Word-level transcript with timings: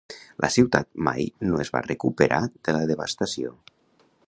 La 0.45 0.47
ciutat 0.53 0.87
mai 1.07 1.27
no 1.51 1.59
es 1.65 1.71
va 1.77 1.83
recuperar 1.89 2.41
de 2.69 2.75
la 2.79 2.83
devastació. 2.93 3.55